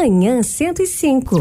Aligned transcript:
Manhã 0.00 0.42
105. 0.42 1.40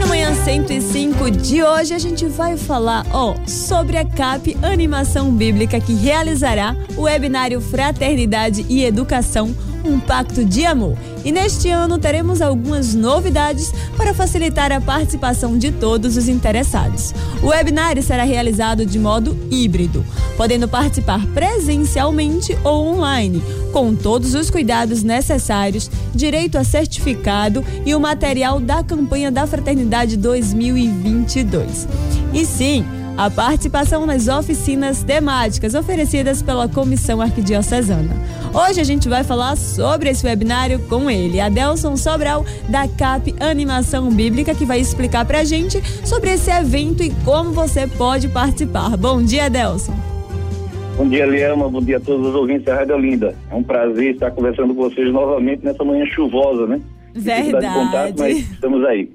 E 0.00 0.06
Manhã 0.06 0.32
105 0.44 1.30
de 1.32 1.64
hoje 1.64 1.92
a 1.92 1.98
gente 1.98 2.26
vai 2.26 2.56
falar, 2.56 3.04
ó, 3.10 3.34
sobre 3.44 3.96
a 3.96 4.04
CAP 4.04 4.56
Animação 4.62 5.32
Bíblica 5.32 5.80
que 5.80 5.94
realizará 5.94 6.76
o 6.96 7.02
webinário 7.02 7.60
Fraternidade 7.60 8.64
e 8.68 8.84
Educação 8.84 9.52
um 9.86 10.00
pacto 10.00 10.44
de 10.44 10.66
amor. 10.66 10.96
E 11.24 11.32
neste 11.32 11.70
ano 11.70 11.98
teremos 11.98 12.42
algumas 12.42 12.94
novidades 12.94 13.72
para 13.96 14.12
facilitar 14.12 14.72
a 14.72 14.80
participação 14.80 15.56
de 15.56 15.72
todos 15.72 16.16
os 16.16 16.28
interessados. 16.28 17.12
O 17.42 17.48
webinário 17.48 18.02
será 18.02 18.24
realizado 18.24 18.84
de 18.84 18.98
modo 18.98 19.36
híbrido, 19.50 20.04
podendo 20.36 20.68
participar 20.68 21.24
presencialmente 21.28 22.56
ou 22.62 22.94
online, 22.94 23.42
com 23.72 23.94
todos 23.94 24.34
os 24.34 24.50
cuidados 24.50 25.02
necessários, 25.02 25.90
direito 26.14 26.58
a 26.58 26.64
certificado 26.64 27.64
e 27.84 27.94
o 27.94 28.00
material 28.00 28.60
da 28.60 28.82
campanha 28.82 29.30
da 29.30 29.46
Fraternidade 29.46 30.16
2022. 30.16 31.88
E 32.32 32.44
sim, 32.44 32.84
a 33.16 33.30
participação 33.30 34.04
nas 34.04 34.28
oficinas 34.28 35.02
temáticas 35.02 35.74
oferecidas 35.74 36.42
pela 36.42 36.68
Comissão 36.68 37.20
Arquidiocesana. 37.22 38.14
Hoje 38.52 38.80
a 38.80 38.84
gente 38.84 39.08
vai 39.08 39.24
falar 39.24 39.56
sobre 39.56 40.10
esse 40.10 40.26
webinário 40.26 40.78
com 40.80 41.10
ele, 41.10 41.40
Adelson 41.40 41.96
Sobral, 41.96 42.44
da 42.68 42.86
CAP 42.86 43.34
Animação 43.40 44.10
Bíblica, 44.10 44.54
que 44.54 44.66
vai 44.66 44.80
explicar 44.80 45.24
pra 45.24 45.44
gente 45.44 45.82
sobre 46.06 46.30
esse 46.30 46.50
evento 46.50 47.02
e 47.02 47.10
como 47.24 47.52
você 47.52 47.86
pode 47.86 48.28
participar. 48.28 48.96
Bom 48.96 49.22
dia, 49.22 49.46
Adelson. 49.46 50.15
Bom 50.96 51.10
dia, 51.10 51.26
Liama. 51.26 51.68
Bom 51.68 51.82
dia 51.82 51.98
a 51.98 52.00
todos 52.00 52.28
os 52.28 52.34
ouvintes 52.34 52.64
da 52.64 52.76
Rádio 52.76 52.94
Olinda. 52.94 53.34
É 53.50 53.54
um 53.54 53.62
prazer 53.62 54.14
estar 54.14 54.30
conversando 54.30 54.74
com 54.74 54.88
vocês 54.88 55.12
novamente 55.12 55.62
nessa 55.62 55.84
manhã 55.84 56.06
chuvosa, 56.06 56.66
né? 56.66 56.80
Verdade. 57.12 57.66
Contato, 57.66 58.14
mas 58.18 58.38
estamos 58.50 58.82
aí. 58.82 59.10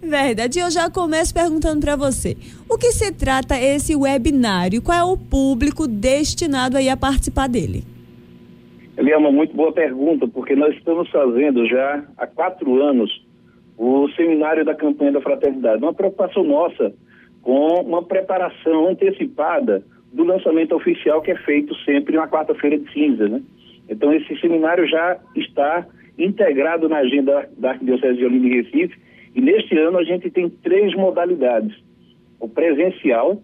Verdade. 0.00 0.60
Eu 0.60 0.70
já 0.70 0.88
começo 0.88 1.34
perguntando 1.34 1.80
para 1.80 1.96
você. 1.96 2.36
O 2.68 2.78
que 2.78 2.92
se 2.92 3.10
trata 3.10 3.58
esse 3.60 3.96
webinário? 3.96 4.80
Qual 4.80 4.96
é 4.96 5.02
o 5.02 5.16
público 5.16 5.88
destinado 5.88 6.76
aí 6.76 6.88
a 6.88 6.96
participar 6.96 7.48
dele? 7.48 7.82
Ele 8.96 9.12
uma 9.16 9.32
muito 9.32 9.56
boa 9.56 9.72
pergunta, 9.72 10.28
porque 10.28 10.54
nós 10.54 10.72
estamos 10.76 11.10
fazendo 11.10 11.66
já 11.66 12.04
há 12.16 12.28
quatro 12.28 12.80
anos 12.80 13.10
o 13.76 14.08
seminário 14.10 14.64
da 14.64 14.74
campanha 14.74 15.10
da 15.10 15.20
fraternidade. 15.20 15.82
Uma 15.82 15.92
preocupação 15.92 16.44
nossa 16.44 16.94
com 17.42 17.80
uma 17.80 18.04
preparação 18.04 18.88
antecipada 18.88 19.82
do 20.12 20.24
lançamento 20.24 20.74
oficial 20.74 21.22
que 21.22 21.30
é 21.30 21.36
feito 21.36 21.74
sempre 21.84 22.16
na 22.16 22.28
quarta-feira 22.28 22.78
de 22.78 22.92
cinza, 22.92 23.28
né? 23.28 23.40
Então 23.88 24.12
esse 24.12 24.38
seminário 24.40 24.86
já 24.86 25.18
está 25.34 25.86
integrado 26.18 26.88
na 26.88 26.98
agenda 26.98 27.48
da 27.56 27.70
Arquidiocese 27.70 28.18
de 28.18 28.24
Olinda 28.24 28.46
e 28.46 28.62
Recife 28.62 28.96
e 29.34 29.40
neste 29.40 29.76
ano 29.78 29.98
a 29.98 30.04
gente 30.04 30.30
tem 30.30 30.48
três 30.48 30.94
modalidades: 30.94 31.74
o 32.38 32.48
presencial, 32.48 33.42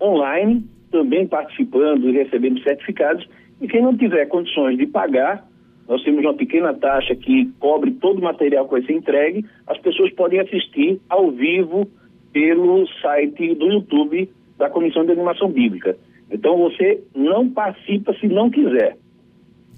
online, 0.00 0.64
também 0.90 1.26
participando 1.26 2.08
e 2.08 2.12
recebendo 2.12 2.62
certificados, 2.62 3.28
e 3.60 3.66
quem 3.66 3.82
não 3.82 3.96
tiver 3.96 4.26
condições 4.26 4.76
de 4.76 4.86
pagar, 4.86 5.46
nós 5.88 6.02
temos 6.02 6.20
uma 6.22 6.34
pequena 6.34 6.74
taxa 6.74 7.14
que 7.14 7.50
cobre 7.58 7.92
todo 7.92 8.18
o 8.18 8.22
material 8.22 8.66
que 8.66 8.72
vai 8.72 8.82
ser 8.82 8.92
entregue, 8.92 9.44
as 9.66 9.78
pessoas 9.78 10.12
podem 10.12 10.38
assistir 10.40 11.00
ao 11.08 11.30
vivo 11.30 11.90
pelo 12.32 12.86
site 13.00 13.54
do 13.54 13.66
YouTube 13.72 14.30
da 14.58 14.68
Comissão 14.68 15.04
de 15.04 15.12
Animação 15.12 15.50
Bíblica. 15.50 15.96
Então 16.30 16.58
você 16.58 17.02
não 17.14 17.48
participa 17.48 18.12
se 18.14 18.26
não 18.26 18.50
quiser. 18.50 18.96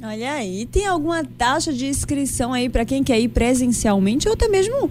Olha 0.03 0.33
aí, 0.33 0.67
tem 0.67 0.87
alguma 0.87 1.23
taxa 1.23 1.73
de 1.73 1.87
inscrição 1.87 2.55
aí 2.55 2.71
para 2.71 2.87
quem 2.87 3.05
quer 3.05 3.21
ir 3.21 3.29
presencialmente 3.29 4.27
ou 4.27 4.35
até 4.35 4.49
mesmo 4.49 4.89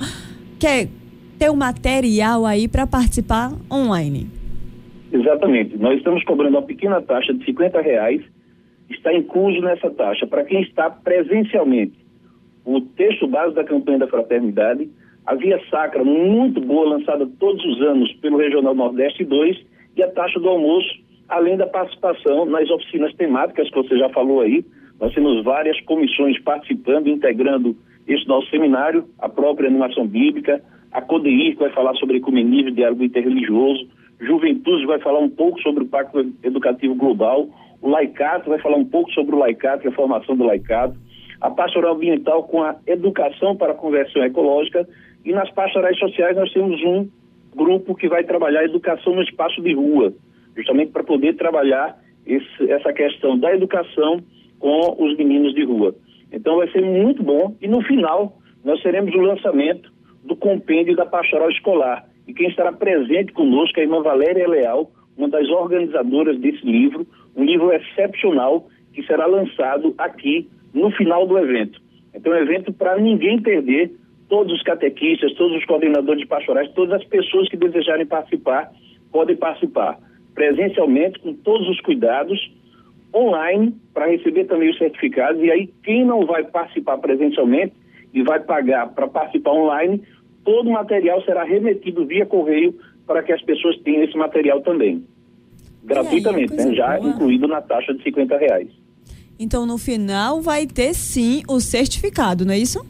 quer 0.60 0.88
ter 1.40 1.50
o 1.50 1.54
um 1.54 1.56
material 1.56 2.46
aí 2.46 2.68
para 2.68 2.86
participar 2.86 3.52
online? 3.72 4.28
Exatamente. 5.12 5.78
Nós 5.78 5.98
estamos 5.98 6.24
cobrando 6.24 6.58
uma 6.58 6.62
pequena 6.62 7.02
taxa 7.02 7.34
de 7.34 7.44
50 7.44 7.82
reais. 7.82 8.22
Está 8.90 9.14
incluso 9.14 9.60
nessa 9.62 9.90
taxa 9.90 10.28
para 10.28 10.44
quem 10.44 10.62
está 10.62 10.90
presencialmente. 10.90 11.98
O 12.64 12.82
texto 12.82 13.28
base 13.28 13.56
da 13.56 13.64
campanha 13.64 14.00
da 14.00 14.08
fraternidade, 14.08 14.90
a 15.26 15.34
via 15.34 15.60
sacra 15.72 16.04
muito 16.04 16.62
boa, 16.62 16.98
lançada 16.98 17.28
todos 17.40 17.64
os 17.66 17.82
anos 17.82 18.12
pelo 18.16 18.38
Regional 18.38 18.76
Nordeste 18.76 19.24
2, 19.24 19.58
e 19.96 20.04
a 20.04 20.12
taxa 20.12 20.40
do 20.40 20.50
almoço, 20.50 20.90
além 21.28 21.58
da 21.58 21.68
participação 21.68 22.46
nas 22.46 22.70
oficinas 22.70 23.14
temáticas 23.16 23.70
que 23.70 23.76
você 23.76 23.98
já 23.98 24.10
falou 24.10 24.42
aí. 24.42 24.64
Nós 25.00 25.14
temos 25.14 25.44
várias 25.44 25.80
comissões 25.82 26.40
participando, 26.42 27.08
integrando 27.08 27.76
esse 28.08 28.28
nosso 28.28 28.50
seminário, 28.50 29.06
a 29.20 29.30
própria 29.30 29.68
animação 29.68 30.06
bíblica, 30.06 30.62
a 30.92 31.02
CODEIR, 31.02 31.54
que 31.54 31.60
vai 31.60 31.72
falar 31.72 31.94
sobre 31.96 32.18
ecumenismo, 32.18 32.72
diálogo 32.72 33.04
interreligioso, 33.04 33.88
Juventude 34.20 34.86
vai 34.86 35.00
falar 35.00 35.20
um 35.20 35.30
pouco 35.30 35.62
sobre 35.62 35.84
o 35.84 35.88
Pacto 35.88 36.20
Educativo 36.44 36.94
Global, 36.94 37.48
o 37.82 37.90
Laicato 37.90 38.50
vai 38.50 38.60
falar 38.60 38.76
um 38.76 38.86
pouco 38.86 39.10
sobre 39.12 39.34
o 39.34 39.40
Laicato 39.40 39.86
e 39.86 39.88
a 39.88 39.94
formação 39.94 40.36
do 40.36 40.44
Laicato, 40.44 40.98
a 41.40 41.50
pastoral 41.50 41.96
ambiental 41.96 42.44
com 42.44 42.62
a 42.62 42.76
educação 42.86 43.56
para 43.56 43.72
a 43.72 43.76
conversão 43.76 44.22
ecológica. 44.24 44.88
E 45.24 45.32
nas 45.32 45.50
pastorais 45.52 45.98
sociais 45.98 46.36
nós 46.36 46.52
temos 46.52 46.82
um 46.84 47.08
grupo 47.56 47.96
que 47.96 48.08
vai 48.08 48.24
trabalhar 48.24 48.64
educação 48.64 49.16
no 49.16 49.22
espaço 49.22 49.62
de 49.62 49.74
rua, 49.74 50.14
justamente 50.56 50.92
para 50.92 51.04
poder 51.04 51.36
trabalhar 51.36 51.98
esse, 52.26 52.72
essa 52.72 52.94
questão 52.94 53.38
da 53.38 53.54
educação 53.54 54.22
com 54.60 54.96
os 55.04 55.18
meninos 55.18 55.54
de 55.54 55.64
rua. 55.64 55.96
Então 56.32 56.58
vai 56.58 56.70
ser 56.72 56.82
muito 56.82 57.24
bom 57.24 57.56
e 57.62 57.68
no 57.68 57.82
final 57.82 58.38
nós 58.64 58.82
teremos 58.82 59.14
o 59.16 59.22
lançamento 59.22 59.92
do 60.24 60.36
compêndio 60.36 60.96
da 60.96 61.06
pastoral 61.06 61.50
escolar. 61.50 62.06
E 62.28 62.34
quem 62.34 62.50
estará 62.50 62.72
presente 62.72 63.34
conosco 63.34 63.80
é 63.80 63.82
a 63.82 63.86
irmã 63.86 64.02
Valéria 64.02 64.48
Leal, 64.48 64.92
uma 65.18 65.28
das 65.28 65.50
organizadoras 65.50 66.38
desse 66.40 66.64
livro, 66.66 67.08
um 67.36 67.44
livro 67.44 67.72
excepcional 67.74 68.68
que 68.94 69.04
será 69.04 69.26
lançado 69.26 69.94
aqui 69.98 70.48
no 70.74 70.92
final 70.92 71.26
do 71.26 71.38
evento. 71.38 71.82
Então, 72.14 72.34
é 72.34 72.40
um 72.40 72.44
evento 72.44 72.74
para 72.74 72.98
ninguém 72.98 73.42
perder, 73.42 73.92
todos 74.30 74.54
os 74.54 74.62
catequistas, 74.64 75.34
todos 75.34 75.58
os 75.58 75.66
coordenadores 75.66 76.22
de 76.22 76.28
pastorais, 76.28 76.72
todas 76.74 77.02
as 77.02 77.08
pessoas 77.08 77.50
que 77.50 77.58
desejarem 77.58 78.06
participar, 78.06 78.72
podem 79.12 79.36
participar 79.36 80.00
presencialmente, 80.34 81.20
com 81.20 81.34
todos 81.34 81.68
os 81.68 81.82
cuidados, 81.82 82.40
online 83.14 83.76
para 83.94 84.08
receber 84.08 84.46
também 84.46 84.70
os 84.70 84.78
certificados. 84.78 85.42
E 85.44 85.52
aí, 85.52 85.68
quem 85.84 86.06
não 86.06 86.26
vai 86.26 86.44
participar 86.44 86.98
presencialmente 87.00 87.74
e 88.14 88.22
vai 88.22 88.40
pagar 88.40 88.88
para 88.90 89.08
participar 89.08 89.52
online, 89.52 90.02
todo 90.46 90.70
o 90.70 90.74
material 90.74 91.22
será 91.24 91.44
remetido 91.44 92.06
via 92.06 92.26
correio 92.26 92.74
para 93.06 93.24
que 93.24 93.34
as 93.34 93.42
pessoas 93.42 93.78
tenham 93.80 94.04
esse 94.04 94.16
material 94.16 94.62
também. 94.62 95.04
Gratuitamente, 95.84 96.54
aí, 96.54 96.66
né? 96.68 96.76
já 96.76 96.98
boa. 96.98 97.10
incluído 97.10 97.48
na 97.48 97.62
taxa 97.62 97.94
de 97.94 98.04
50 98.04 98.38
reais. 98.38 98.68
Então, 99.40 99.66
no 99.66 99.78
final, 99.78 100.42
vai 100.42 100.68
ter 100.68 100.94
sim 100.94 101.42
o 101.48 101.60
certificado, 101.60 102.46
não 102.46 102.54
é 102.54 102.60
isso? 102.60 102.86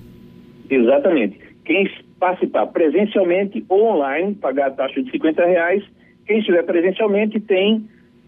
Exatamente. 0.69 1.39
Quem 1.65 1.89
participar 2.19 2.67
presencialmente 2.67 3.63
ou 3.69 3.85
online, 3.85 4.35
pagar 4.35 4.67
a 4.67 4.71
taxa 4.71 5.01
de 5.01 5.09
50 5.09 5.45
reais. 5.45 5.83
Quem 6.25 6.39
estiver 6.39 6.63
presencialmente 6.63 7.39
tem 7.39 7.87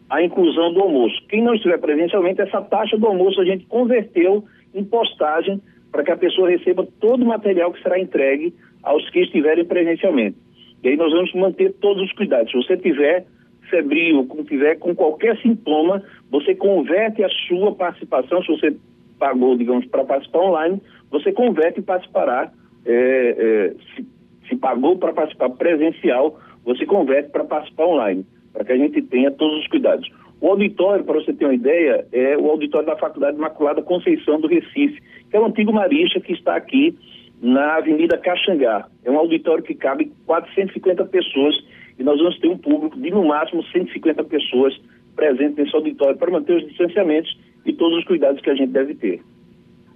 a 0.09 0.23
inclusão 0.23 0.73
do 0.73 0.81
almoço. 0.81 1.21
Quem 1.29 1.43
não 1.43 1.53
estiver 1.53 1.77
presencialmente, 1.77 2.41
essa 2.41 2.61
taxa 2.61 2.97
do 2.97 3.07
almoço 3.07 3.39
a 3.41 3.45
gente 3.45 3.65
converteu 3.65 4.43
em 4.73 4.83
postagem 4.83 5.61
para 5.91 6.03
que 6.03 6.11
a 6.11 6.17
pessoa 6.17 6.49
receba 6.49 6.87
todo 6.99 7.23
o 7.23 7.27
material 7.27 7.71
que 7.71 7.81
será 7.81 7.99
entregue 7.99 8.53
aos 8.81 9.07
que 9.09 9.19
estiverem 9.19 9.65
presencialmente. 9.65 10.37
E 10.83 10.89
aí 10.89 10.97
nós 10.97 11.11
vamos 11.11 11.33
manter 11.33 11.73
todos 11.73 12.03
os 12.03 12.11
cuidados. 12.13 12.51
Se 12.51 12.57
você 12.57 12.77
tiver 12.77 13.25
febril, 13.69 14.25
ou 14.29 14.43
tiver 14.43 14.75
com 14.75 14.95
qualquer 14.95 15.37
sintoma, 15.41 16.03
você 16.29 16.55
converte 16.55 17.23
a 17.23 17.29
sua 17.47 17.73
participação, 17.73 18.41
se 18.41 18.47
você 18.47 18.75
pagou, 19.19 19.55
digamos, 19.55 19.85
para 19.85 20.03
participar 20.03 20.39
online, 20.39 20.81
você 21.11 21.31
converte 21.31 21.79
e 21.79 21.83
participará. 21.83 22.51
É, 22.83 22.93
é, 22.93 23.73
se, 23.95 24.07
se 24.49 24.55
pagou 24.55 24.97
para 24.97 25.13
participar 25.13 25.49
presencial, 25.51 26.39
você 26.65 26.85
converte 26.85 27.29
para 27.29 27.43
participar 27.43 27.85
online 27.85 28.25
para 28.53 28.65
que 28.65 28.71
a 28.71 28.77
gente 28.77 29.01
tenha 29.03 29.31
todos 29.31 29.61
os 29.61 29.67
cuidados. 29.67 30.09
O 30.39 30.47
auditório, 30.49 31.03
para 31.03 31.19
você 31.19 31.31
ter 31.33 31.45
uma 31.45 31.53
ideia, 31.53 32.05
é 32.11 32.35
o 32.35 32.49
auditório 32.49 32.87
da 32.87 32.97
Faculdade 32.97 33.37
Imaculada 33.37 33.81
Conceição 33.81 34.41
do 34.41 34.47
Recife, 34.47 34.99
que 35.29 35.37
é 35.37 35.39
o 35.39 35.45
antigo 35.45 35.71
Marista 35.71 36.19
que 36.19 36.33
está 36.33 36.55
aqui 36.55 36.97
na 37.41 37.77
Avenida 37.77 38.17
Caxangá. 38.17 38.87
É 39.03 39.11
um 39.11 39.17
auditório 39.17 39.63
que 39.63 39.75
cabe 39.75 40.11
450 40.25 41.05
pessoas 41.05 41.55
e 41.97 42.03
nós 42.03 42.17
vamos 42.19 42.39
ter 42.39 42.47
um 42.47 42.57
público 42.57 42.99
de 42.99 43.11
no 43.11 43.25
máximo 43.25 43.63
150 43.63 44.23
pessoas 44.23 44.79
presentes 45.15 45.57
nesse 45.57 45.75
auditório 45.75 46.17
para 46.17 46.31
manter 46.31 46.57
os 46.57 46.67
distanciamentos 46.67 47.37
e 47.65 47.73
todos 47.73 47.99
os 47.99 48.05
cuidados 48.05 48.41
que 48.41 48.49
a 48.49 48.55
gente 48.55 48.71
deve 48.71 48.95
ter. 48.95 49.21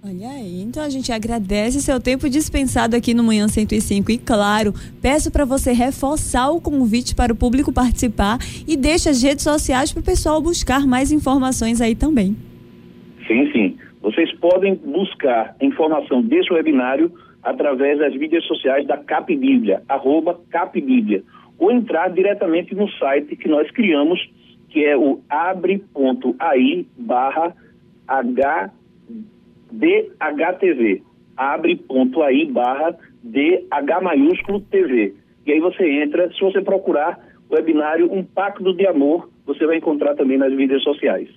Olha 0.08 0.28
aí, 0.28 0.62
então 0.62 0.84
a 0.84 0.88
gente 0.88 1.10
agradece 1.10 1.80
seu 1.80 2.00
tempo 2.00 2.30
dispensado 2.30 2.94
aqui 2.94 3.12
no 3.12 3.24
Manhã 3.24 3.48
105 3.48 4.12
e 4.12 4.18
claro, 4.18 4.72
peço 5.02 5.32
para 5.32 5.44
você 5.44 5.72
reforçar 5.72 6.48
o 6.50 6.60
convite 6.60 7.12
para 7.12 7.32
o 7.32 7.36
público 7.36 7.72
participar 7.72 8.38
e 8.68 8.76
deixe 8.76 9.08
as 9.08 9.20
redes 9.20 9.42
sociais 9.42 9.92
para 9.92 10.00
o 10.00 10.04
pessoal 10.04 10.40
buscar 10.40 10.86
mais 10.86 11.10
informações 11.10 11.80
aí 11.80 11.96
também. 11.96 12.36
Sim, 13.26 13.50
sim. 13.50 13.76
Vocês 14.00 14.32
podem 14.34 14.76
buscar 14.76 15.56
informação 15.60 16.22
desse 16.22 16.52
webinário 16.52 17.10
através 17.42 17.98
das 17.98 18.14
mídias 18.14 18.44
sociais 18.44 18.86
da 18.86 18.98
Cap 18.98 19.34
Bíblia, 19.34 19.82
arroba 19.88 20.38
ou 21.58 21.72
entrar 21.72 22.10
diretamente 22.10 22.76
no 22.76 22.88
site 22.92 23.34
que 23.34 23.48
nós 23.48 23.68
criamos, 23.72 24.20
que 24.68 24.84
é 24.84 24.96
o 24.96 25.18
abre.ai 25.28 26.86
barra 26.96 27.56
DHTV, 29.72 31.02
abre.ai 31.36 32.44
barra 32.46 32.96
DH 33.22 34.02
maiúsculo 34.02 34.60
TV. 34.60 35.14
E 35.46 35.52
aí 35.52 35.60
você 35.60 36.02
entra, 36.02 36.30
se 36.32 36.40
você 36.40 36.60
procurar 36.60 37.18
o 37.48 37.54
webinário 37.54 38.12
Um 38.12 38.22
Pacto 38.24 38.74
de 38.74 38.86
Amor, 38.86 39.28
você 39.44 39.66
vai 39.66 39.76
encontrar 39.76 40.14
também 40.14 40.38
nas 40.38 40.52
mídias 40.52 40.82
sociais. 40.82 41.28